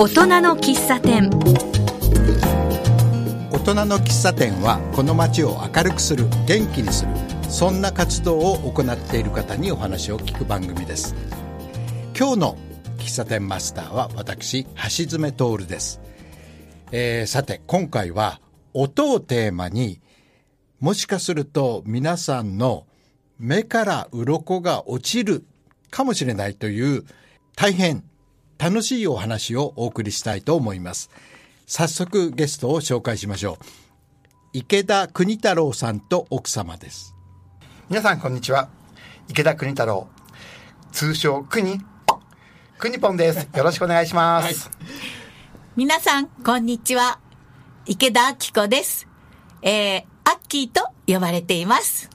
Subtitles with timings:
[0.00, 1.28] 大人の喫茶店。
[3.50, 7.10] 大人の喫茶店はこの街を明るくする元気にする
[7.50, 11.16] そんな活動を行っている方にお話を聞く番組です。
[12.16, 12.58] 今日の
[12.98, 16.00] 喫茶店マスターは私橋爪徹です、
[16.92, 18.40] えー、さて今回は
[18.74, 20.00] 音をテーマに
[20.78, 22.86] もしかすると皆さんの
[23.40, 25.44] 目から鱗が落ちる
[25.90, 27.04] かもしれないという
[27.56, 28.04] 大変
[28.58, 31.10] 楽しいお話をお送りしたいと思います。
[31.66, 33.64] 早速ゲストを紹介しましょう。
[34.52, 37.14] 池田国太郎さんと奥様です。
[37.88, 38.68] 皆さんこんにちは。
[39.28, 40.08] 池田国太郎。
[40.90, 41.80] 通称国。
[42.78, 43.48] 国ポンです。
[43.56, 44.68] よろしくお願いします。
[44.68, 44.86] はい、
[45.76, 47.20] 皆さんこんにちは。
[47.86, 49.06] 池田明子です。
[49.62, 52.10] えー、アッキーと呼ばれています。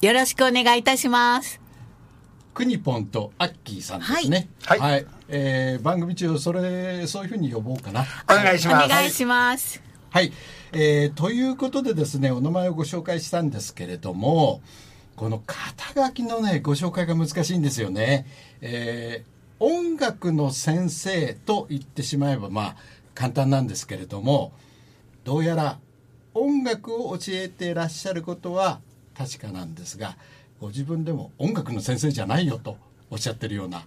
[0.00, 1.60] よろしくお願いいたします。
[2.54, 4.48] くにぽんとアッキーさんですね。
[4.64, 4.78] はい。
[4.78, 8.04] はい、えー、番組中、それ、そういうふうに呼ぼうかな。
[8.30, 8.86] お願いします。
[8.86, 9.82] お願いします。
[10.10, 10.32] はい。
[10.72, 14.62] えー、ということでですね、お名前をご紹介したんですけれども、
[15.16, 18.26] この肩書きのね、ご紹介が難しいんですよね。
[18.60, 22.76] えー、音楽の先生と言ってしまえば、まあ、
[23.14, 24.52] 簡単なんですけれども、
[25.24, 25.78] どうやら
[26.32, 28.80] 音楽を教えていらっしゃることは
[29.14, 30.16] 確かなんですが
[30.60, 32.78] ご自分でも音楽の先生じゃないよと
[33.10, 33.84] おっしゃってるような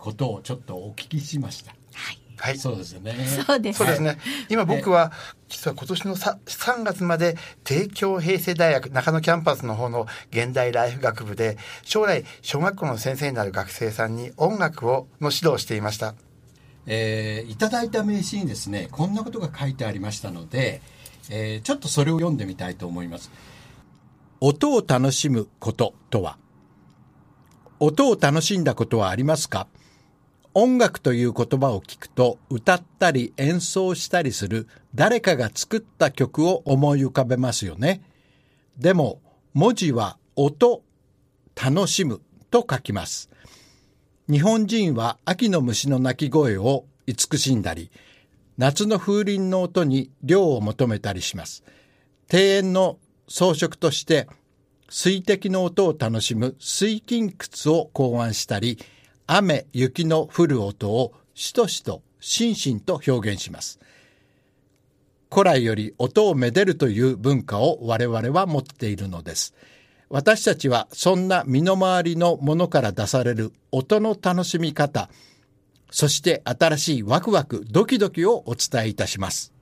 [0.00, 1.72] ことをちょっとお聞きしました。
[1.94, 2.58] はいはい。
[2.58, 3.14] そうですよね。
[3.46, 3.78] そうです。
[3.78, 4.18] そうですね。
[4.48, 5.12] 今僕は、
[5.50, 16.14] 実は今年の 3, 3月まで、帝京平成大学中野キャンパスの方の現代ライフ学部で、将来、小学校の先生になる学生さんに音楽を、の指導をしていました。
[16.86, 20.80] えー、いただいた名刺にですね、こんなことが書いてありましたので、
[21.28, 23.30] えー、ちょっとそれを読んでみたいと思います。
[24.40, 26.38] 音を楽しむこととは
[27.78, 29.66] 音を楽しんだことはありますか？
[30.52, 38.02] 音楽という言葉を聞くと歌ったり演奏したりする誰かが作った曲を思い浮かべますよね。
[38.76, 39.20] でも
[39.54, 40.82] 文字は音、
[41.54, 43.30] 楽しむと書きます。
[44.28, 47.90] 日本人は秋の虫の鳴き声を慈しんだり、
[48.58, 51.64] 夏の風鈴の音に涼を求めたりします。
[52.32, 54.28] 庭園の装飾として
[54.88, 58.78] 水滴の音を楽しむ水金窟を考案したり、
[59.32, 63.78] 雨、雪の降る音をしとしと、しんしんと表現します。
[65.32, 69.54] 古来より音をめでるという文化を我々は持っているのです。
[70.08, 75.08] 私たちはそんな身の回りのものから出される音の楽しみ方、
[75.92, 79.52] そして新しいワクワク、ドキドキをお伝えいたします。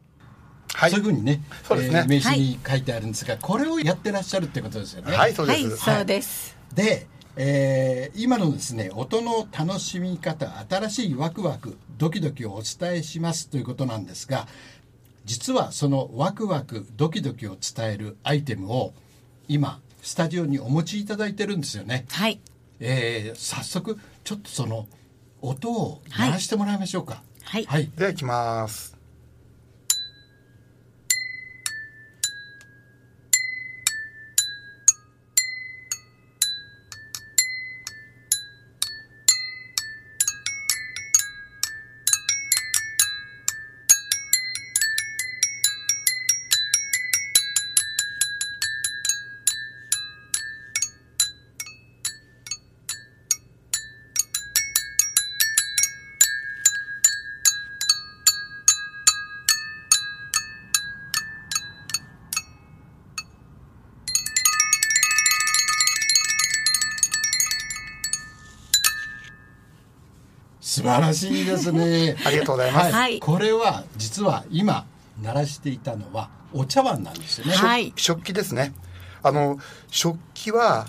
[0.73, 5.15] はい、そういうふうにね、そうですね、えー、名刺に書いてあるんですが、はい、これをやってらっしゃるってことですよね。
[5.15, 5.77] はい、そうです。
[5.77, 6.57] はい、そうです。
[6.75, 7.07] で、
[7.41, 14.49] えー、今のですね、音の楽しみ方、新しいワクワク、ドキドキをお伝えしますということなんですが、
[15.25, 18.93] 実はそのワクワク、ドキドキを伝えるアイテムを
[19.47, 22.07] 今、スタジオにお持ちいただいてるんですよね。
[22.11, 22.41] はい。
[22.81, 24.89] えー、早速、ちょっとその
[25.41, 27.23] 音を鳴らしてもらいましょうか。
[27.45, 27.65] はい。
[27.67, 28.98] はい、では、いきます。
[70.69, 72.15] 素晴らしいですね。
[72.27, 74.85] ありがとうございます、はい、これは実は今
[75.23, 78.75] 鳴らしていたのはお茶碗なんですよね、はい、食器ですね。
[79.23, 79.59] あの
[79.91, 80.89] 食器は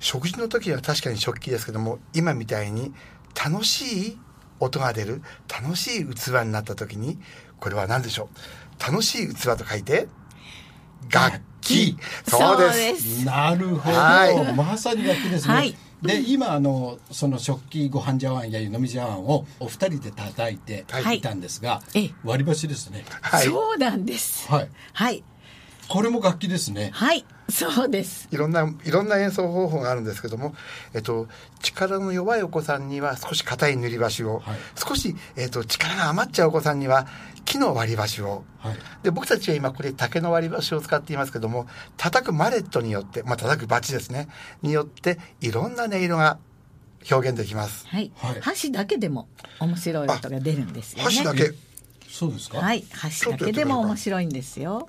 [0.00, 2.92] 食事の時は確かに食器ですけども今みたいに
[3.40, 4.18] 楽しい
[4.58, 7.20] 音が出る楽しい器になった時に
[7.60, 8.28] これは何でしょ
[8.80, 8.82] う？
[8.82, 10.08] 楽しい器と書いて
[11.10, 11.96] 楽器。
[12.28, 13.24] そうです。
[13.24, 20.84] なるほど、はい、まさに楽器ですね、はいで今あのその食器ご飯茶碗や湯飲み茶碗をお二人で叩いて
[21.14, 21.20] い。
[21.20, 24.50] たんですが、はい、割り箸ですね、はい、そうなんです。
[24.50, 25.24] はい、はい、
[25.88, 26.90] これも楽器ですね。
[26.92, 28.28] はいそうです。
[28.30, 30.54] いろんないろんな演奏方法があるんですけども、
[30.94, 31.28] えっと、
[31.60, 37.06] 力の弱いお子さんには少し硬い塗り箸を、はい、少し、えっと、力が余っちゃうお子さんには
[37.44, 41.66] 木の割り箸を、はい、で僕たちは今これ竹の割り箸を使っていますけども
[41.96, 44.28] 叩くマレットによって、まあ叩くバチですね。
[44.62, 46.38] によっていろんな音色が
[47.10, 47.86] 表現できます。
[47.88, 48.40] はい、はい。
[48.40, 49.28] 箸だけでも
[49.60, 51.04] 面白い音が出るんですよね。
[51.04, 51.52] 箸だけ。
[52.08, 52.58] そうですか？
[52.58, 52.84] はい。
[52.92, 54.88] 箸だけでも面白いんですよ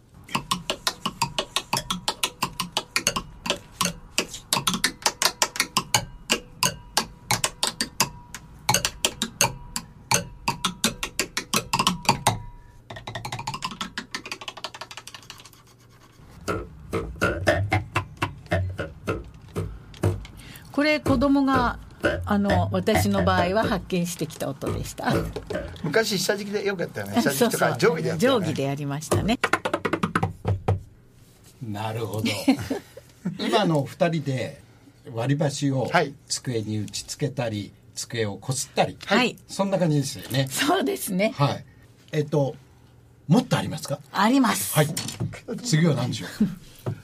[20.83, 21.79] これ子供が
[22.25, 25.13] あの私の場合は発見してきた音でした。
[25.81, 27.21] 昔下敷きでよくやったよね。
[27.21, 27.49] 下 そうそう。
[27.51, 28.39] 敷きとか定規でやったよね。
[28.39, 29.39] 定規でやりましたね。
[31.65, 32.23] なるほど。
[33.39, 34.61] 今の二人で
[35.13, 36.13] 割り箸をはい。
[36.27, 39.37] 机に打ち付けたり机をこすったり、はい。
[39.47, 40.49] そんな感じですよね。
[40.51, 41.31] そうですね。
[41.37, 41.65] はい。
[42.11, 42.57] えっと
[43.29, 43.99] もっとありますか？
[44.11, 44.75] あります。
[44.75, 44.87] はい。
[45.63, 46.43] 次は何でしょう？
[46.43, 47.02] はい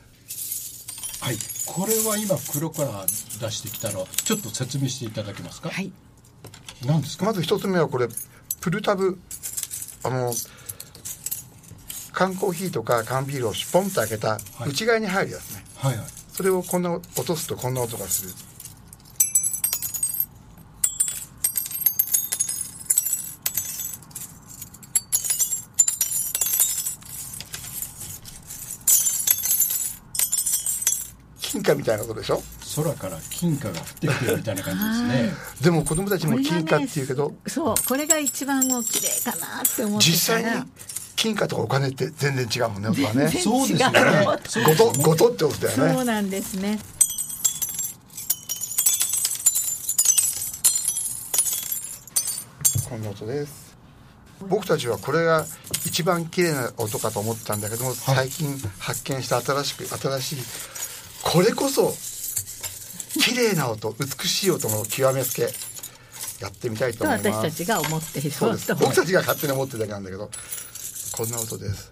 [1.79, 5.69] これは今袋から出してきたらちょっと説明していただけますか？
[5.69, 5.91] はい。
[6.85, 7.25] 何ですか？
[7.25, 8.07] まず一つ目はこれ
[8.59, 9.17] プルタブ
[10.03, 10.33] あの
[12.11, 16.05] 缶コーヒーとか缶ビールをポンと開けたはい内側に入るやつね、はいはい。
[16.33, 18.33] それをこんな落とすとこんな音がする
[31.41, 32.41] 金貨みたいな音でしょ？
[32.75, 35.33] 空から金貨が降ってきてるみたいな感じですね。
[35.61, 40.63] でも子供たちも金貨っていうけど、そうこれが一番もう綺麗かなって思って実際に
[41.15, 43.27] 金貨とかお金って全然違うもんね音はね。
[43.27, 43.99] 全そうですよ違ね。
[43.99, 44.93] うそうごですよね。
[44.93, 45.93] とごとって音だよね。
[45.93, 46.79] そうなんですね。
[52.89, 53.69] こんな音です。
[54.47, 55.45] 僕たちはこれが
[55.85, 60.37] 一番綺麗な音かと思ってたんだけども、最近発見した新しく新しい
[61.23, 61.93] これこそ
[63.21, 65.43] 綺麗な音美しい音の極めつけ
[66.41, 67.29] やってみたいとと思います。
[67.29, 68.71] 私たちが思っているそうです。
[68.71, 70.29] 音僕たちが勝手に思ってるだけなんだけど
[71.17, 71.91] こんな音です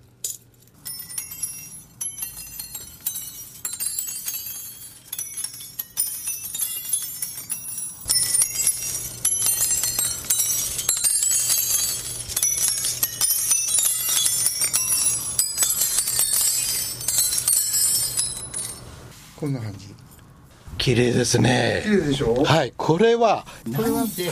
[20.87, 21.81] 綺麗ですね。
[21.83, 22.33] 綺麗でしょ？
[22.45, 24.31] はいこれは何で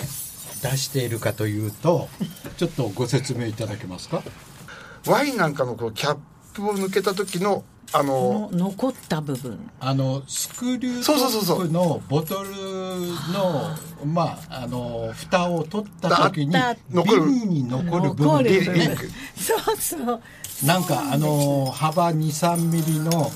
[0.62, 2.08] 出しているかというと
[2.56, 4.24] ちょっとご説明いただけますか？
[5.06, 6.18] ワインなんかのこうキャッ
[6.54, 9.70] プを抜けた時のあのの残った部分。
[9.82, 11.58] あのスクリュそうそうそうそう。
[11.58, 12.50] ートップのボトル
[13.34, 13.76] の
[14.06, 17.26] まああの蓋を取った時にだ残る。
[17.26, 18.54] 瓶に残る部残る分。
[18.54, 18.98] ですね
[19.36, 20.22] そうそう。
[20.66, 23.30] なんかあの幅23ミリのはい。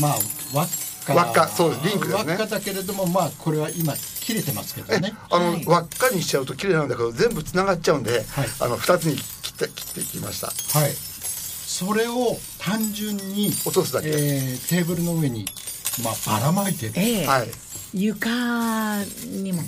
[0.00, 0.16] まあ
[0.52, 1.48] 輪っか輪っか。
[1.48, 1.88] そうです。
[1.88, 2.32] リンクですね。
[2.32, 5.64] 輪っかだけれどもまあこれは今切れてますけどえねあの、はい。
[5.64, 8.24] 輪っかにしちゃうと綺麗なんだけど全部つながっちゃうんで、はい。
[8.60, 10.48] あの2つに切って切っていきました。
[10.78, 10.92] はい。
[10.92, 14.08] それを単純に落とすだけ。
[14.08, 15.46] えーテーブルの上に
[16.04, 16.86] まあばらまいて。
[16.86, 17.26] るええ。
[17.26, 17.48] はい。
[17.92, 18.28] 床
[19.26, 19.62] にも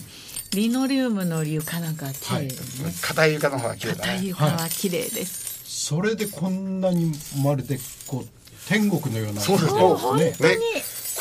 [0.55, 7.13] リノリウムの床なんか綺麗ですね、硬い床の方が綺麗だ硬いね床は綺麗です、それでこんなに
[7.43, 10.51] まるでこう天国のようなそうですね。
[10.51, 10.59] ね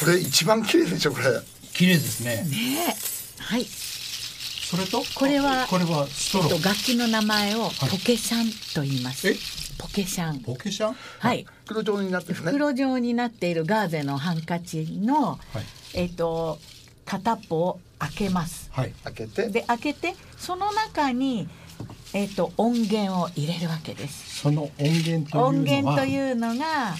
[0.01, 1.25] これ一番綺麗でしょこれ。
[1.73, 2.43] 綺麗ですね。
[2.49, 2.95] ね
[3.37, 3.65] はい。
[3.65, 5.03] それと？
[5.13, 6.59] これはこれはストロー。
[6.59, 9.35] と楽器の名前をはいポケシャンと言います、え？
[9.77, 10.39] ポケシャン。
[10.39, 10.95] ポケシャン？
[11.19, 11.45] はい。
[11.65, 12.51] 袋状になってるね。
[12.51, 15.39] 袋状になっているガーゼのハンカチの、はい。
[15.93, 16.57] えっ、と
[17.05, 18.71] 片っぽを開けます。
[18.73, 18.93] はい。
[19.03, 19.49] 開けて。
[19.49, 21.47] で開けてその中に
[22.13, 24.39] えっ、と音源を入れるわけです。
[24.39, 25.47] その音源というのは？
[25.47, 26.95] 音源というのが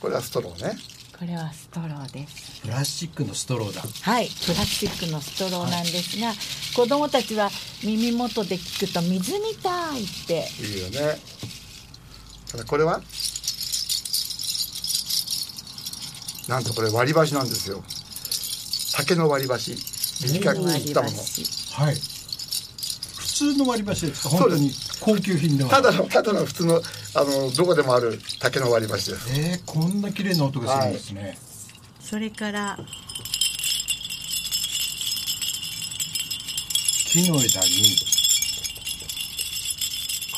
[0.00, 0.76] これはストローね
[1.20, 2.62] これはストローです。
[2.62, 3.82] プラスチックのストローだ。
[3.82, 6.32] はいプラスチックのストローなんですが、
[6.74, 7.50] 子供たちは
[7.84, 10.48] 耳元で聞くと水みたいって。
[10.62, 11.18] いいよね。
[12.50, 13.02] ただこれは？
[16.48, 17.84] なんとこれ割り箸なんですよ。
[18.96, 19.76] 竹の割り箸。
[20.22, 21.16] 短く切ったもの。
[21.18, 21.44] 箸。
[21.74, 21.96] はい。
[21.96, 22.19] 普
[23.40, 24.36] 通の割り箸ですか？
[24.36, 25.00] そうです。
[25.00, 25.70] 本当に高級品では。
[25.70, 26.82] ただのただの普通の
[27.14, 29.30] あのどこでもある竹の割り箸です。
[29.40, 31.38] えー、こんな綺麗な音がするんですね、
[32.00, 32.78] それから
[37.08, 37.96] 木の枝に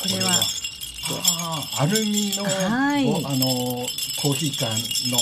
[0.01, 0.31] これは
[1.79, 3.07] アルミの、はい。
[3.07, 3.85] おあの
[4.23, 4.69] コーヒー缶
[5.11, 5.17] の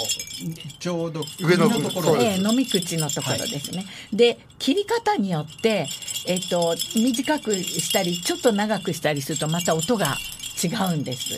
[0.78, 2.18] ちょうど上の首ところ。
[2.18, 5.88] ええ飲み口のところですね、で切り方によって、
[6.28, 10.18] えっと短くしたりちょっと長くしたりするとまた音が
[10.64, 11.36] 違うんです、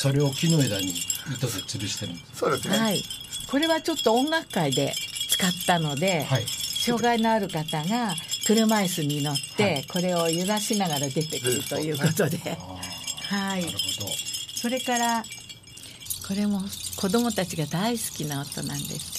[0.00, 0.94] それを木の枝に
[1.34, 2.38] 糸で吊るしてるんです。
[2.38, 3.02] そうですね、はい。
[3.50, 4.94] これはちょっと音楽会で
[5.28, 6.46] 使ったので、はい。
[6.46, 8.14] 障害のある方が
[8.46, 12.38] 車椅子に乗って、これを揺らしながら出てくるということで、
[13.28, 13.66] はい。
[13.66, 14.10] なるほど。
[14.54, 15.22] それから
[16.26, 16.62] これも
[16.96, 19.12] 子供たちが大好きな音なんです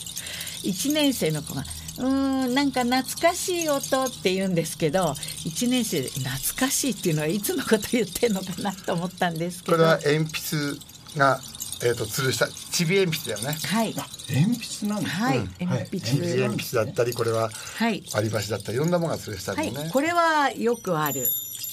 [0.64, 1.64] けど1年生の子が
[2.00, 2.08] 「うー
[2.48, 5.16] んなんか懐かしい音」って言うんですけど
[5.46, 9.78] 1年生で「懐かしい」っていうのはいつのこと言ってんのかなと思ったんですけど。
[9.78, 10.80] これは鉛筆
[11.18, 11.40] が、
[11.84, 13.58] えー、と吊るしたちび鉛筆だよね。
[13.64, 13.94] はい。
[13.98, 15.56] あ鉛筆なんですねはい、うん。
[15.60, 18.04] 鉛ちび筆鉛筆だったりこれははい。
[18.14, 21.30] 割り箸だったりいろんなものが吊るしたはりね、いこれはよくある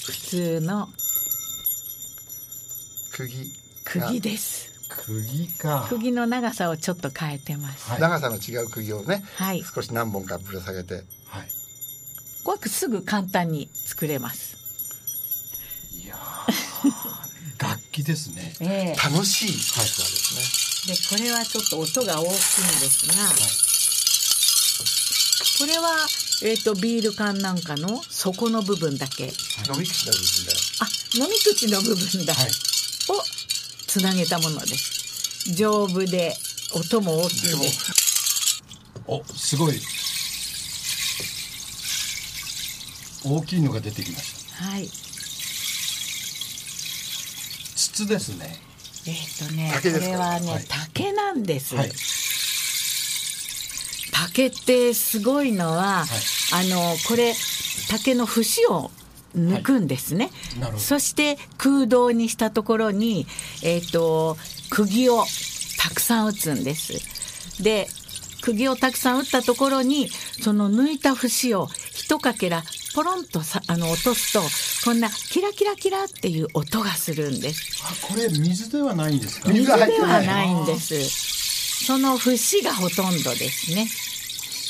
[0.06, 0.88] 普通の。
[3.12, 3.52] 釘
[3.84, 4.71] 釘です
[5.06, 5.86] 釘か。
[5.88, 7.90] 釘の長さをちょっと変えてます。
[7.90, 8.00] はい。
[8.00, 9.62] 長さの違う釘をね、はい。
[9.62, 10.94] 少し何本かぶら下げて。
[10.94, 11.02] はい。
[12.44, 14.56] これすぐ簡単に作れます。
[16.02, 18.54] いやー 楽器ですね。
[18.60, 19.00] ええ。
[19.02, 22.36] 楽しい発想ですね、でこれはちょっと音が大きいんで
[22.90, 23.14] すが、
[25.58, 26.08] これは、
[26.42, 29.24] えー、とビール缶なんかの底の部分だけ。
[29.24, 29.30] 飲
[29.78, 30.58] み口の部分だよ。
[30.80, 32.50] あ飲み口の部分だ、はい。
[33.08, 33.22] を
[33.92, 35.52] つなげたものです。
[35.52, 36.32] 丈夫で
[36.74, 38.62] 音も大きいです。
[39.06, 39.74] おすごい。
[43.22, 44.64] 大きいのが出てきました。
[44.64, 44.88] はい。
[47.76, 48.56] 筒ですね。
[49.06, 50.64] えっ、とねこれはね、はい。
[50.66, 51.92] 竹なんです、はい。
[54.10, 56.04] 竹ってすごいのは、あ
[56.64, 57.34] のこれ
[57.90, 58.90] 竹の節を
[59.36, 60.60] 抜くんですね、い。
[60.60, 60.78] なるほど。
[60.78, 63.26] そして空洞にしたところに、
[63.62, 64.36] えっと
[64.70, 65.24] 釘を
[65.78, 67.62] たくさん打つんです。
[67.62, 67.88] で
[68.42, 74.40] 釘をたくさん打ったところにその抜いた節を一かけらポロンとさあの落とすと
[74.84, 77.82] こんなキラキラキラっていう音がするんです。
[77.84, 79.48] あこれ水ではないんですか？
[79.50, 81.84] 水水ではないんです。
[81.84, 83.88] その節がほとんどですね。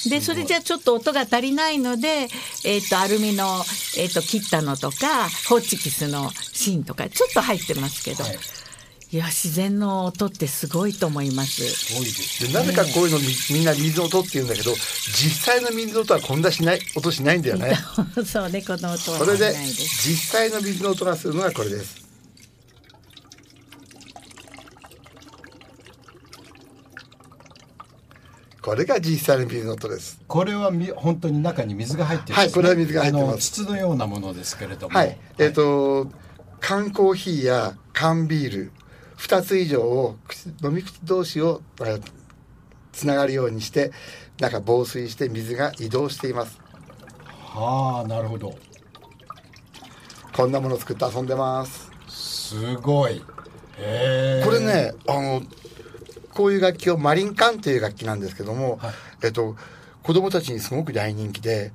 [0.09, 2.29] で、それじゃちょっと音が足りないので、
[2.65, 3.63] えっ、と、アルミの、
[3.99, 8.39] えっ、と、切ったのとか、ホチキスの芯とか、ちょっと入ってますけど、はい。
[9.13, 11.63] い、や、自然の音ってすごいと思います。
[11.95, 12.47] 多いです。
[12.47, 17.77] でなぜかこういうのみみんな水の音って言うんだけど実際の水の音はこんなしない音しないんだよね。
[18.25, 19.55] そうね、この音はそれで。
[19.55, 22.02] 実際の水の音がするのがこれです
[28.63, 30.21] これが実際の水の音です。
[30.29, 33.53] これはみ本当に中に水が入ってるね、はいこれは水が入ってます。
[33.53, 34.97] 筒のようなものですけれども。
[34.97, 36.07] はい、えっ、と
[36.61, 38.73] 缶コーヒーや缶ビール
[39.19, 42.03] 2つ以上を口飲み口同士をえー
[42.93, 43.91] つながるようにして
[44.39, 46.61] 中防水して水が移動しています。
[47.41, 48.55] はあなるほど。
[50.35, 51.91] こんなものを作って遊んでます。
[52.09, 53.21] すごい。
[53.21, 55.43] これねあの
[56.33, 58.93] こういう楽器をマリンカンという楽器なんですけども、はい。
[59.25, 59.57] えっと
[60.03, 61.73] 子供たちにすごく大人気で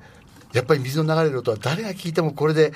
[0.52, 2.72] やっぱり水の流れる音は誰が聞いてもこれで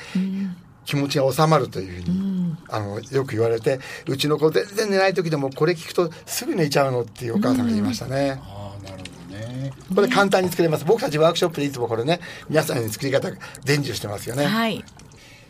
[0.86, 9.72] 気持ちが収まるというふうに、あのよく言われてうちの子全然寝ない時でもこれ聞くとすぐ寝ちゃうのっていうお母さんが言いましたね、ああなるほどね。
[9.94, 10.86] これ簡単に作れます。
[10.86, 13.30] 僕たちワークショップでいつもこれね皆さんに作り方
[13.64, 14.82] 伝授してますよね、はい。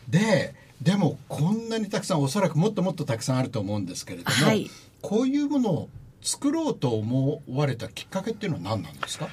[0.09, 4.69] ででもこんなにたくさんおそらくもっともっとたくさんあると思うんですけれども、はい。
[5.01, 5.89] こういうものを
[6.23, 9.29] 作ろうと思われたきっかけっていうのは何なんですか？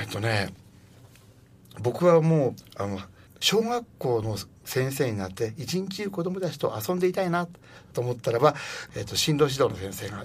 [0.00, 0.54] えっとね
[1.80, 3.00] 僕はもうあの
[3.40, 7.46] 小学校の先生になって一日中子供たちと遊んでいたいな
[7.92, 8.54] と思ったらば、
[8.96, 10.24] えっと進路指導の先生が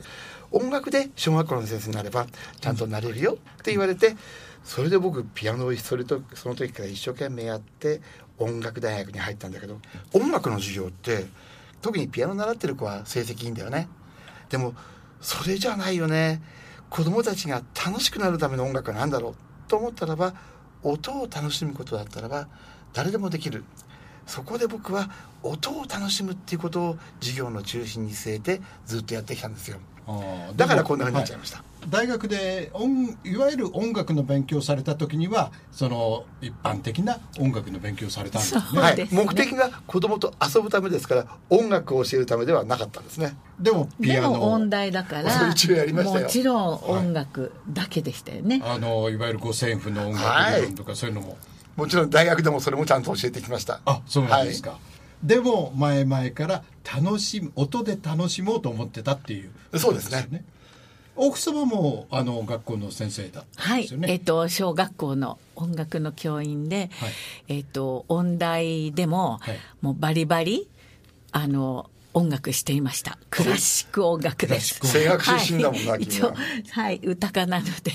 [0.51, 2.27] 音楽で小学校の先生になれば
[2.61, 4.15] ちゃんとなれるよって言われて
[4.63, 8.01] それで僕ピアノをそれとその時から一生懸命やって
[8.37, 9.79] 音楽大学に入ったんだけど
[10.13, 11.25] 音楽の授業って
[11.81, 13.89] 特にピアノ習ってる子は成績いいんだよね。
[14.49, 14.73] でも
[15.21, 16.41] それじゃないよね。
[16.89, 19.35] 子供たちが楽しくなるための音楽は何だろう。
[19.67, 20.33] と思ったらば
[20.83, 22.47] 音を楽しむことだったらば
[22.93, 23.63] 誰でもできる。
[24.29, 25.09] そこで僕は
[25.43, 29.79] 音を楽しむっていうことを授業の中心に据えてずっとやってきたんですよ。
[30.55, 38.61] だからこんなふうになっちゃいました、はい大学で音いわゆる音楽の勉強をされた時にはその一般的な音楽の勉強をされたんですね。
[38.73, 38.81] そう。
[38.81, 43.35] はい、目的が子供と遊ぶためですから音楽を教えるためではなかったんですね。
[43.59, 44.31] でもピでアノ。
[44.31, 46.25] も音大だから やりましたよ。
[46.25, 51.37] もちろん音楽だけでしたよね、あのいわゆる五線譜の音楽はい理論とかそういうのも、
[51.75, 53.81] もちろん大学でもそれもちゃんと教えてきました。
[53.85, 54.77] あそうなんですか、
[55.23, 59.51] でも前々から楽しむ音で楽しもうと思ってたっていう。
[59.79, 60.43] そうですね。
[61.15, 67.11] 奥様もあの学校の先生だったはいんですよ、ね、えっと小学校の音楽の教員で、はい。
[67.49, 69.57] えっと音大でも、はい。
[69.81, 70.69] もうバリバリ
[71.31, 73.19] あの音楽していました。
[73.29, 74.59] クラシック音楽で。
[74.59, 74.79] す。
[74.81, 75.97] 声楽出身だもんな、は。
[75.99, 77.91] い、君は一応、はい、歌家なので。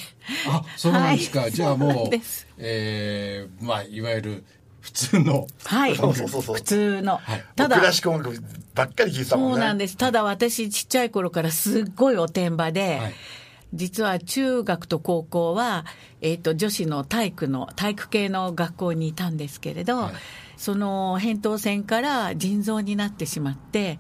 [0.47, 1.53] あそうなんですか、はい。
[1.53, 4.45] じゃあもそううですえーまあいわゆる
[4.81, 5.97] 普通のはい。
[5.97, 7.17] そうそうそうそう普通の。
[7.17, 8.37] はいただク、ラシック音楽
[8.75, 9.55] ばっかり聴いてたもんね。
[9.55, 9.97] そうなんです。
[9.97, 13.15] ただ私、ちっちゃい頃からすっごいおてんばで、はい
[13.77, 15.85] 実は中学と高校は、
[16.21, 20.13] えっ、と、女子の体育の、体育系の学校にいたんですけれど、はい
[20.57, 23.99] その扁桃腺から腎臓になってしまって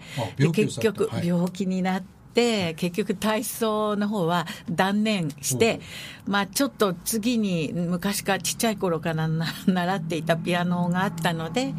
[0.53, 5.81] 結局、病気になって、結局体操の方は断念して、
[6.27, 11.75] まあちょっと次に昔からちっちゃい頃からな習っていたピアノがあったので、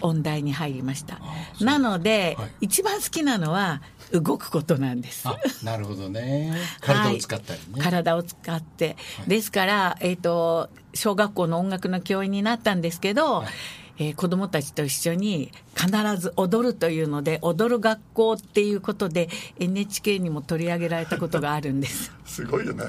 [0.00, 1.18] 音大に入りました。
[1.60, 2.50] なので、はい。
[2.62, 5.28] 一番好きなのは動くことなんです。
[5.28, 6.54] あなるほほどね。
[6.80, 7.82] 体を使ったりね、はい。
[7.82, 8.96] 体を使って。
[9.26, 13.48] ですから、えっ、と、小学校の音楽の教員になったんですけど、はい
[13.98, 19.28] えー子供たちと一緒に必ず踊るというので、踊る学校っていうことで
[19.58, 22.12] NHK にも取り上げられたことがあるんです。
[22.24, 22.84] すごいよね。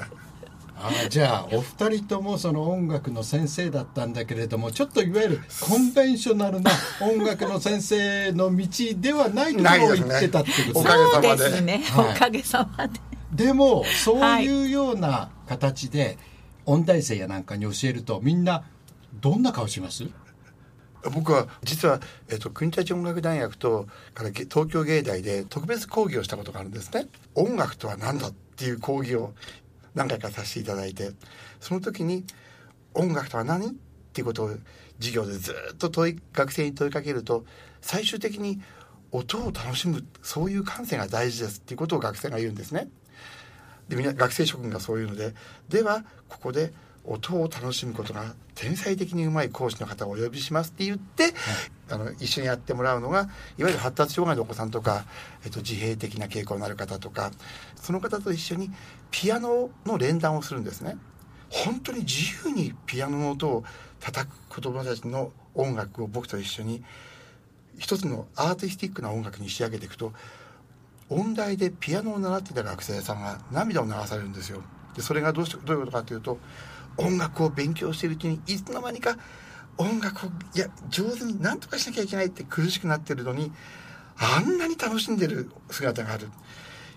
[0.82, 6.70] あじゃあお二人ともその音楽の先生だったんだけれどもちょっといわゆるコンベンショナルな
[7.02, 11.82] 音楽の先生の道ではないところを行ってたってことでですね。
[11.84, 12.98] はいおかげさまで。
[13.30, 16.16] でもそういうような形で
[16.64, 18.62] 音大生やなんかに教えるとみんな
[19.20, 20.04] どんな顔します？
[21.08, 27.08] 僕は実は、えっと国立音楽大学とから東京芸大で特別講義をしたことがあるんですね。
[27.34, 29.32] 音楽とは何だっていう講義を
[29.94, 31.12] 何回かさせていただいて
[31.60, 32.24] その時に
[32.94, 33.70] 音楽とは何っ
[34.12, 34.50] ていうことを
[34.98, 37.44] 授業でずっと問い学生に問いかけると
[37.80, 38.60] 最終的に
[39.12, 42.88] 音を楽しむそういう感性が大事ですっていうことを学生が言うんですね。
[43.88, 45.34] でみんな学生諸君がそういうので
[45.68, 46.72] ではここで
[47.04, 51.32] 音を楽しむことが天才的にうまい講師の方をお呼びしますって言って、
[51.88, 53.22] あの一緒にやってもらうのが
[53.58, 55.04] いわゆる発達障害のお子さんとか、
[55.44, 57.30] えっと、自閉的な傾向のある方とか
[57.76, 58.70] その方と一緒に
[59.10, 60.98] ピアノの連弾をするんですね。
[61.48, 62.14] 本当に自
[62.44, 63.64] 由にピアノの音を
[63.98, 66.84] 叩く子供たちの音楽を僕と一緒に
[67.78, 70.12] 一つのアーティスティックな音楽に仕上げていくと
[71.08, 74.62] 音大でピアノを習っていた学生さんが涙を流されるんですよ。
[74.94, 76.38] でそれがどうしてどういうことかというと
[76.96, 79.16] 音楽を勉強しているうちにいつの間にか
[79.78, 83.50] 音楽をいや上手に何とかしなきゃいけないって苦しくなってるのに
[84.18, 86.28] あんなに楽しんでる姿がある。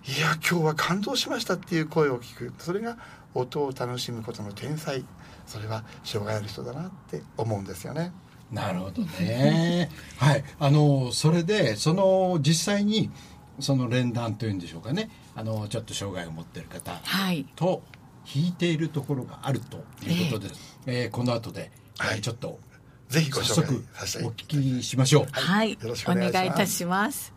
[0.06, 2.54] いや今日は感動しましたっていう声を聞く。
[2.58, 2.98] それが
[3.34, 5.06] 音を楽しむことの天才。
[5.46, 8.12] それは障害ある人だなって思うんですよね。
[8.52, 9.90] なるほどね。
[10.20, 10.44] はい。
[10.60, 13.10] あのそれでその実際に
[13.60, 15.10] その連弾というんでしょうかね。
[15.36, 17.48] あのちょっと障害を持っている方はい。
[18.26, 20.54] と弾いているところがあるということで、
[20.86, 22.60] えーこの後で、えーはいちょっと
[23.10, 25.26] ぜひご早紹お聞きしましょう。
[25.32, 25.74] はい。
[25.74, 27.32] よろしくお願いいたします。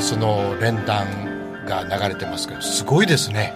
[0.00, 1.06] 今その連弾
[1.66, 3.52] が流れてますけどすごいですね。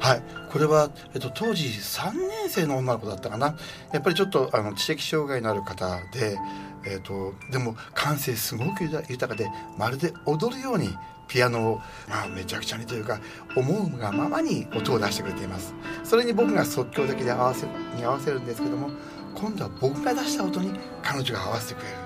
[0.00, 0.22] はい、
[0.52, 3.56] これは、えっと、当時3年生の女の子だったかな。
[3.90, 6.36] やっぱりちょっとあの知的障害のある方で、
[6.84, 10.90] えっと、でも感性すごく豊豊かでまるで踊るように
[11.26, 13.18] ピアノを、まあ、めちゃくちゃにというか
[13.56, 15.72] 思うがままに音を出してくれています。
[16.04, 18.90] それに僕が即興的で合わせに合わせるんですけども
[19.34, 21.96] 今度は僕が出した音に彼女が合わせてくれる。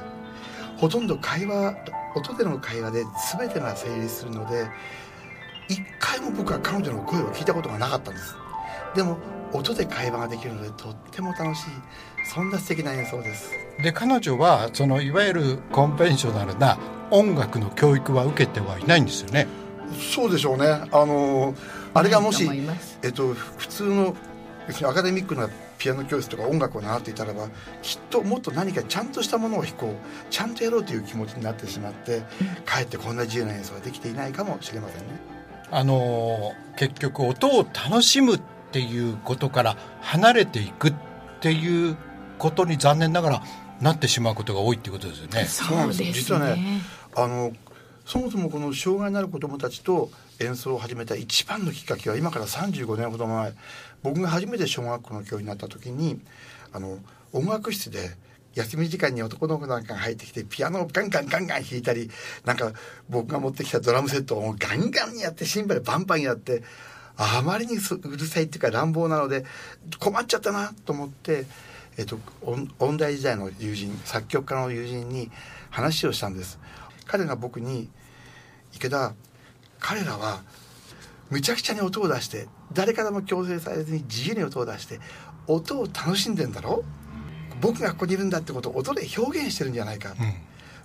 [0.77, 1.75] ほとんど会話
[2.15, 3.05] 音での会話で
[3.39, 4.67] 全てが成立するので
[5.69, 8.35] 一回も僕は彼女の声を聞いたことがなかったんです。
[8.95, 9.19] でも
[9.53, 11.65] 音で会話ができるのでとっても楽しい
[12.25, 13.51] そんな素敵な演奏です。
[13.83, 16.79] で彼女はそのいわゆるコンベンショナルな
[17.11, 19.47] 音楽の教育は受けてはいないんですよね。
[20.15, 20.67] そうでしょうね。
[20.67, 21.55] あの
[21.95, 22.49] あれがもし
[23.03, 24.17] えっと普通の
[24.89, 25.49] アカデミックな
[25.83, 27.49] ピアノ教室とか音楽を習っていたらば
[27.83, 29.97] きっともっと何かちゃんとしたものを弾こう
[30.31, 32.23] ちゃんとやろうという気持ちになってしまって
[32.65, 35.21] かえってこんな自由な演奏ができていないかもしれませんね
[35.73, 38.41] あの結局音を楽しむっ
[38.71, 40.95] ていうことから離れていくっ
[41.41, 41.97] ていう
[42.39, 43.43] ことに残念ながら
[43.81, 45.33] なってしまうことが多いっていうことですよね。
[45.33, 46.81] そうですそうです実はねね
[47.17, 47.53] あの
[48.07, 50.11] そもそもこの障害のある子どもたちと
[50.43, 53.53] 演奏を始めた一番のきっかけは今から35年ほど前
[54.03, 56.21] 僕が初めて小学校の教員になった時に
[56.73, 56.99] あの
[57.33, 58.17] 音楽室で
[58.55, 62.11] 休み時間に男の子なんかが入ってきてピアノをガンガンガンガン弾いたり
[62.45, 62.73] なんか
[63.09, 66.63] 僕が持ってきたドラムセットをガンガンにやってシンバルバンバンやって
[67.17, 69.45] あまりにうるさいっていうか乱暴なので
[69.99, 71.47] 困っちゃったなと思って、
[71.97, 75.31] えっと、音音大時代の友人作曲家の友人に
[75.71, 76.59] 話をしたんです。
[77.07, 77.91] 彼が僕に
[78.73, 79.15] 「池田
[79.83, 80.43] 彼らは
[81.29, 85.01] むちゃくちゃに音を出して誰からも強制されずに自由に音を出して
[85.47, 86.85] 音を楽しんでんだろ？
[87.61, 90.15] 僕がここにいるんだってことを音で表現してるんじゃないか、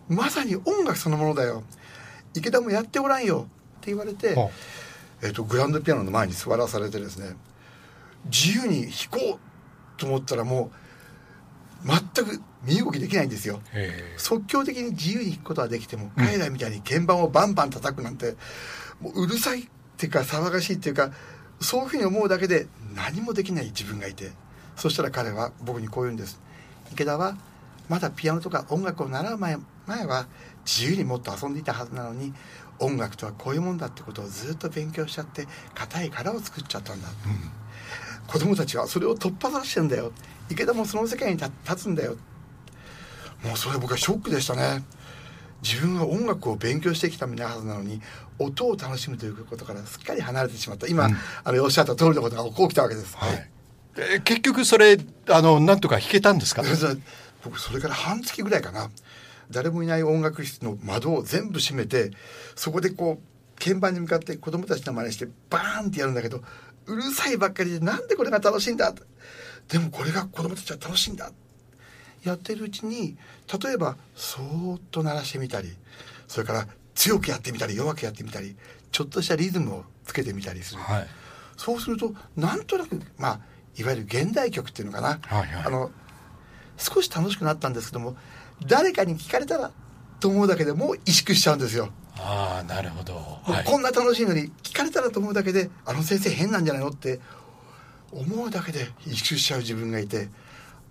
[0.10, 1.64] まさに音楽そのものだよ。
[2.34, 3.48] 池田もやってごらんよ。
[3.78, 4.52] って言われて、ほ
[5.22, 7.36] えっとグランドピアノの前に座らされてですね
[8.26, 10.72] 自由に弾こうと思ったらも
[11.84, 13.62] う全く身動きできないんですよ。
[13.74, 18.36] へ即興的に自由に弾くことはできても、彼らみたいに鍵盤をバンバン叩くなんて
[19.02, 19.66] もううるさいっ
[19.98, 21.12] ていうか騒がしいっていうか
[21.60, 24.32] そういうふうに思うだけで何もできない自分がいて
[24.76, 26.40] そしたら彼は僕にこう言うんです。
[26.92, 27.36] 池田は
[27.90, 30.28] まだピアノとか音楽を習う前前は
[30.66, 32.34] 自由にもっと遊んでいたはずなのに
[32.80, 37.08] 音楽とはこういうもんだってことをずっと勉強しちゃって硬い殻を作っちゃったんだ、
[38.28, 40.12] 子供たちはそれを取っ払してんだよ。
[40.50, 42.18] 池田もその世界に立立つんだよ。
[43.44, 44.84] もうそれ僕はショックでしたね
[45.64, 48.02] 自分は音楽を勉強してきた身なはずなのに
[48.40, 50.88] 音を楽しむということからすっかり離れてしまった。
[50.88, 51.10] 今、
[51.44, 53.50] あのおっしゃった通りのことが起きたわけです、はい。
[53.96, 54.98] で結局それ
[55.30, 56.64] あのなんとか弾けたんですか？
[56.76, 57.02] それで
[57.44, 58.90] 僕それから半月ぐらいかな。
[59.50, 62.12] 誰もいない音楽室の窓を全部閉めて
[62.56, 66.44] そこでこう鍵盤に向かって子供たちの真似してバーンってやるんだけど
[66.86, 68.94] うるさいばっかりでなんでこれが楽しいんだ？
[69.70, 71.32] でもこれが子供たちは楽しいんだ
[72.24, 73.18] やってるうちに
[73.62, 75.70] 例えばそーっと鳴らしてみたり
[76.28, 78.56] それから強くやってみたり弱くやってみたり
[78.92, 81.08] ちょっとしたリズムをつけてみたりする、はい。
[81.56, 83.40] そうするとなんとなくまあ
[83.78, 85.64] いわゆる現代曲っていうのかな、はいはい。
[85.66, 85.92] あの
[86.78, 88.16] 少し楽しくなったんですけども
[88.66, 89.72] 誰かに聞かれたら
[90.20, 97.20] と思うだけでもう萎縮しちゃうんですよ、ああなるほど、もはい、うこんな楽しいのに聞かれたらと思うだけであの先生変なんじゃないのって
[98.12, 100.30] 思うだけで萎縮しちゃう自分がいて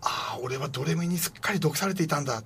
[0.02, 2.42] ああ俺はドレミにすっかり毒されていたんだ。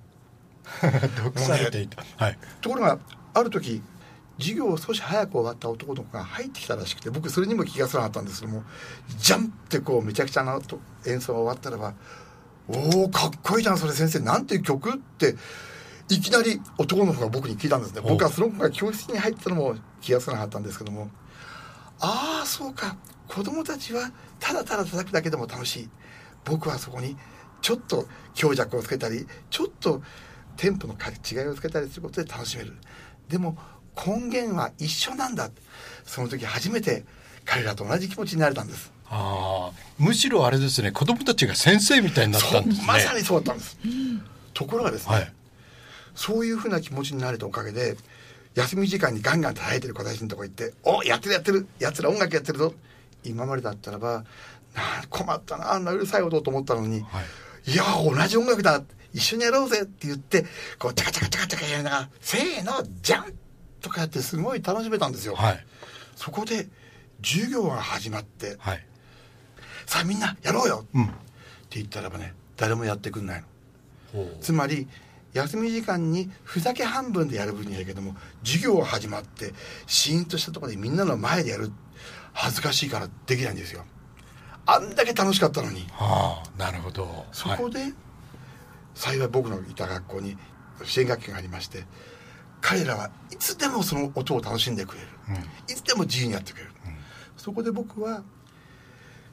[1.24, 2.38] 毒されていた、はい。
[2.60, 2.98] ところが
[3.34, 3.82] ある時
[4.38, 8.40] 授業を少し早く終わった男の子が入ってきたらしくて僕それにも気がつかなかったんです。
[8.40, 8.64] けども
[9.18, 11.94] ジャンってこうめちゃくちゃな音演奏が終わったらば
[12.68, 15.36] 「おおかっこいいじゃんそれ先生なんていう曲?」って
[16.08, 18.00] いきなり男の子が僕に聞いたんですね。
[18.02, 21.10] お僕はその子が教室に入ってたのも気がつかなかったんですけども
[22.00, 22.96] ああそうか。
[23.28, 24.10] 子供たちは
[24.40, 25.90] ただただ叩くだけでも楽しい。
[26.44, 27.16] 僕はそこに
[27.60, 30.02] ちょっと強弱をつけたりちょっと
[30.56, 32.74] テンポの違いをつけたりすることで楽しめる。
[33.28, 33.56] でも
[33.96, 35.50] 根源は一緒なんだ。
[36.04, 37.04] その時初めて
[37.44, 38.92] 彼らと同じ気持ちになれたんです。
[39.06, 40.92] ああむしろあれですね。
[40.92, 42.86] 子供たちが先生みたいになったんですね。
[42.86, 43.78] まさにそうだったんです、
[44.54, 45.32] ところがですね、はい。
[46.14, 47.96] そういうふうな気持ちになれたおかげで
[48.54, 51.66] 休み時間にガンガン叩いてる子たちのとこ行って「おやってるやってる。
[51.78, 52.72] やつら音楽やってるぞ」
[53.24, 54.24] 今までだったらば
[54.74, 57.24] 「なあ困ったなあんなうるさい音」と思ったのに「はい
[57.66, 60.46] い、や同じ音楽だ一緒にやろうぜ」って言って
[60.78, 63.32] こうチャカチャカチャカチャカやりながら「せーのじゃん!」
[63.80, 65.34] とかやってすごい楽しめたんですよ。
[65.34, 65.66] はい
[66.16, 66.68] そこで
[67.22, 68.86] 授業が始まってはい
[69.86, 73.44] 「さあみんなやろうよ!」うんって言ったらばね誰もやってくんない
[74.14, 74.26] の。
[74.40, 74.88] つまり
[75.32, 79.54] 休み時間にふざけ半分でやる分にはいいけども授業が始まって
[79.86, 81.70] シーンとしたところでみんなの前でやる
[82.32, 83.84] 恥ずかしいからできないんですよ
[84.66, 85.86] あんだけ楽しかったのに。
[85.98, 87.26] あなるほど。
[87.32, 87.94] そこで、はい、
[88.94, 90.36] 幸い僕のいた学校に
[90.84, 91.84] 支援学級がありまして
[92.60, 95.34] 彼らはいつでもその音を楽しんでくれる、うん、
[95.72, 96.96] いつでも自由にやってくれる、うん、
[97.36, 98.22] そこで僕は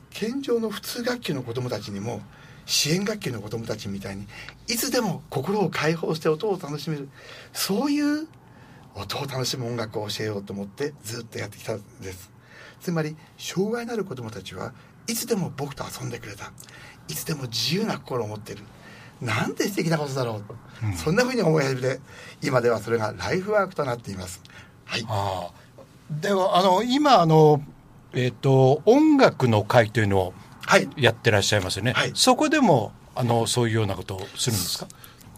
[0.09, 2.21] 健常の普通学級の子どもたちにも
[2.65, 4.27] 支援学級の子どもたちみたいに
[4.67, 7.09] いつでも心を解放して音を楽しめる
[7.53, 8.27] そういう
[8.95, 12.31] 音を楽しむ音楽を教えようと思ってずっとやってきたんです。
[12.81, 14.73] つまり障害のある子どもたちは
[15.07, 16.51] いつでも僕と遊んでくれた。
[17.07, 18.59] いつでも自由な心を持ってる。
[19.21, 20.41] なんて素敵なことだろ
[20.83, 21.99] う、うん、そんなふうに思い始めて
[22.43, 24.43] 今ではそれがライフワークとなっています。
[24.85, 25.49] はい、あ
[26.11, 27.63] ではあの今あの、
[28.13, 30.33] えーと、音楽の会というのを
[30.95, 34.87] やってらっしゃいますよね、はい、そこでもあのそういうようなことをするんですか？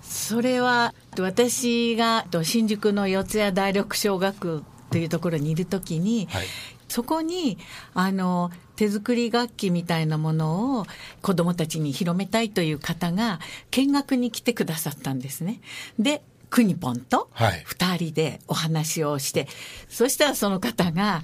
[0.01, 6.45] それは私が新宿の四谷第六小学というところにいるときに、はい、
[6.87, 7.57] そこに
[7.93, 10.85] あの手作り楽器みたいなものを
[11.21, 13.39] 子どもたちに広めたいという方が
[13.71, 15.61] 見学に来てくださったんですね。
[15.97, 19.49] でくにぽんと2人でお話をして、はい、
[19.89, 21.21] そしたらその方が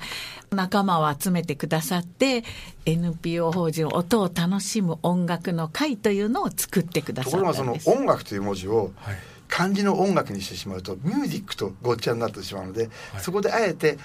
[0.52, 2.44] 仲間を集めてくださって
[2.86, 7.58] NPO 法人音を楽しむ音楽の会というのを作ってくださったんです。
[7.58, 9.16] ところがその音楽という文字を、はい。
[9.48, 13.98] 漢字の音楽にしてしまうとミュージックとごっちゃになってしまうので、はい、そこであえて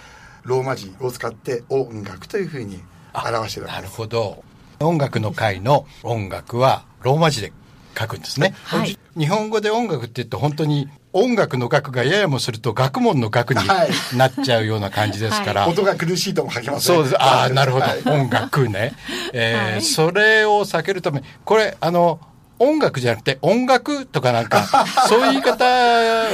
[0.45, 2.81] ローマ字を使って音楽というふうに
[3.15, 3.67] 表してる。
[3.67, 4.45] なるほど。
[4.81, 7.53] 音楽の会の音楽はローマ字で
[7.99, 13.61] 書くんですね、はい、日本語で音楽って言って本当に音楽の楽がややもすると学問の楽に
[14.17, 17.23] なっちゃうような感じですから、はい、音が苦しいとも書きます、ね、そうです。
[17.23, 18.95] ああなるほど、はい、音楽ね、
[19.33, 22.21] えーそれを避けるためこれあの
[22.61, 25.65] 音楽じゃなくて音楽とかなんか、 そういう言い方、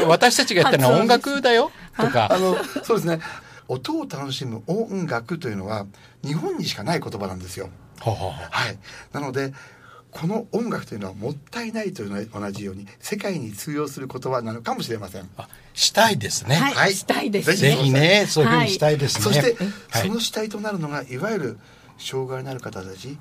[0.08, 2.28] 私たちがやったのは音楽だよとか。
[2.30, 3.20] あの、そうですね。
[3.68, 5.86] 音を楽しむ音楽というのは
[6.24, 7.70] 日本にしかない言葉なんですよ。
[8.00, 8.78] は,は,はい。
[9.12, 9.52] なので、
[10.10, 15.28] この音楽というのはもったいないというのは同じように世界に通用する言葉なのかもしれません。
[15.74, 16.56] したいですね。
[16.56, 16.94] はい。
[16.94, 17.56] したいですね。
[17.56, 19.22] ぜひね、そういうふうにしたいですね。
[19.22, 19.56] そして、
[19.90, 21.58] はい、その主体となるのが、いわゆる
[21.98, 23.18] 障害のある方たち、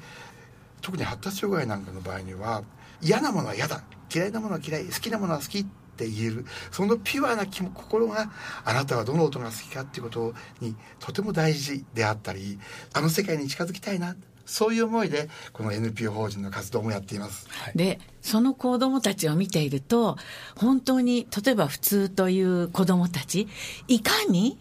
[0.82, 2.64] 特に発達障害なんかの場合には、
[3.02, 3.84] 嫌なものは嫌だ。
[4.14, 4.86] 嫌いなものは嫌い。
[4.86, 5.66] 好きなものは好きっ
[5.98, 6.46] て言える。
[6.72, 8.32] そのピュアな心が
[8.64, 12.60] あなたはどの音が好きかっていうことにとても大事であったり
[12.94, 14.16] あの世界に近づきたいな。
[14.46, 17.48] そういう思いでこの NPO 法人の活動もやっています。
[17.50, 20.18] はい、でその子供たちを見ていると
[20.56, 23.48] 本当に例えば普通という子供たち
[23.88, 24.58] いかに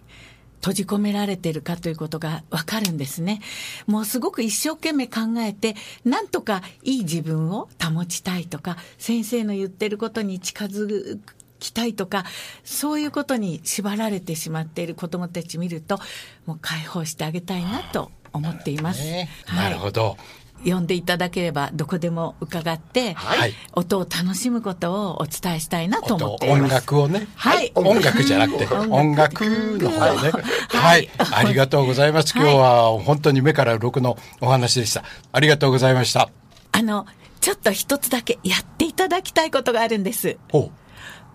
[0.65, 3.43] 閉じ込められてるかということがわかるんですね。
[3.87, 11.21] もうすごく一生懸命考えて、なんとかいい自分を保ちたいとか、先生の言ってることに近づ
[11.59, 12.25] きたいとか、
[12.65, 16.01] そういうことに縛られてしまっている子供たち見ると、
[16.47, 19.03] もう解放してあげたいなと思っています。
[19.55, 20.13] なるほど。
[20.13, 26.63] はい呼んでいただければどこでも伺って、はい、音を楽しむことをお伝えしたいなと思っています。
[26.63, 30.33] 音楽をね、はい、音楽じゃなくて音楽の方ね、
[30.69, 32.33] はい、ありがとうございます。
[32.35, 35.05] 今日は本当に目から鱗のお話でした。
[35.33, 36.31] ありがとうございました。
[36.73, 37.07] あの
[37.41, 40.39] ちょっと一つだけやっていただきたいことがあるんです。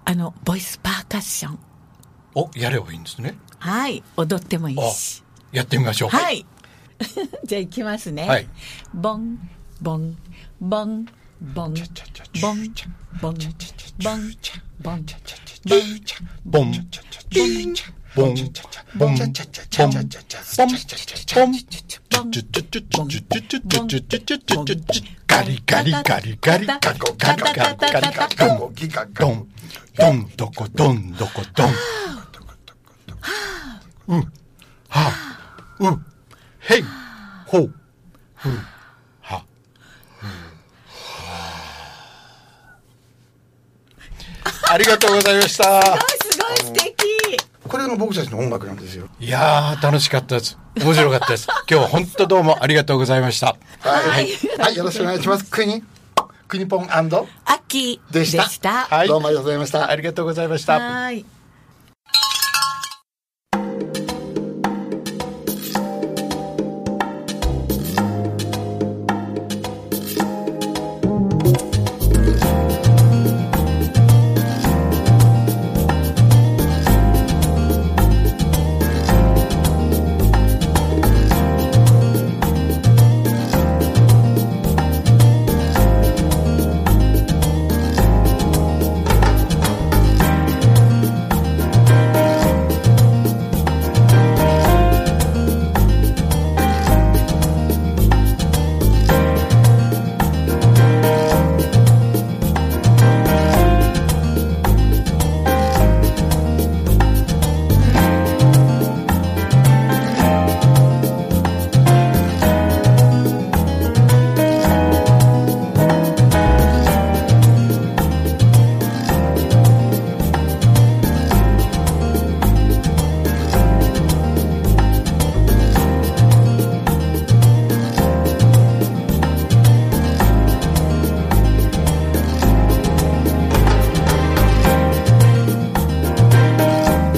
[0.06, 1.60] あのボイスパーカッション。
[2.36, 3.38] おやればいいんですね。
[3.60, 5.24] はい、踊ってもいいし。
[5.52, 6.10] やってみましょう。
[6.10, 6.46] はい。
[7.45, 8.47] じゃあいきますね、はい、
[8.93, 9.39] ボン
[9.81, 10.17] ボン
[10.59, 11.05] ボン
[11.41, 11.73] ボン
[12.41, 12.73] ボンボン
[13.21, 13.38] ボン
[14.01, 14.25] ボン
[14.81, 15.05] ボンボン
[16.45, 16.71] ボン
[18.12, 18.35] ボン
[18.95, 19.19] ボン
[25.29, 28.07] ガリガリガリガリガゴガゴガゴガリ
[28.38, 29.47] ガゴゴギガゴン
[29.95, 31.69] ドンドコドンドコドン
[34.07, 34.33] うん
[34.89, 35.12] は
[35.79, 35.85] う
[36.69, 36.84] へい
[37.47, 37.73] ほう
[38.36, 38.51] ふん
[39.21, 39.43] は
[44.71, 46.93] ありがとうございましたすごい素敵
[47.67, 49.08] これが僕たちの音楽なんですよ。
[49.19, 50.58] いやー楽しかったです。
[50.75, 51.47] 面白かったです。
[51.69, 53.58] 今日は本当どうもありがとうございました。
[53.82, 54.27] はい、
[54.60, 55.45] はい、よろしくお願いします。
[55.51, 55.84] 国。
[56.47, 56.88] 国ポン
[57.45, 58.43] 秋でした。
[58.43, 58.86] でした。
[58.86, 59.08] はい。
[59.08, 60.79] どうもありがとうございましたありがとうございました。
[60.79, 61.38] はい